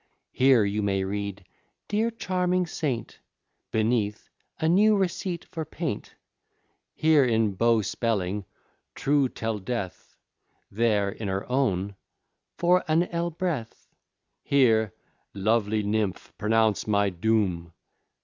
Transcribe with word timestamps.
Here 0.31 0.63
you 0.63 0.81
may 0.81 1.03
read, 1.03 1.45
"Dear 1.87 2.09
charming 2.09 2.65
saint;" 2.65 3.19
Beneath, 3.69 4.31
"A 4.59 4.67
new 4.67 4.97
receipt 4.97 5.45
for 5.45 5.63
paint:" 5.63 6.15
Here, 6.95 7.23
in 7.23 7.51
beau 7.53 7.83
spelling, 7.83 8.45
"Tru 8.95 9.29
tel 9.29 9.59
deth;" 9.59 10.15
There, 10.71 11.09
in 11.09 11.27
her 11.27 11.47
own, 11.47 11.95
"For 12.57 12.83
an 12.87 13.03
el 13.11 13.29
breth:" 13.29 13.91
Here, 14.41 14.91
"Lovely 15.35 15.83
nymph, 15.83 16.33
pronounce 16.35 16.87
my 16.87 17.11
doom!" 17.11 17.71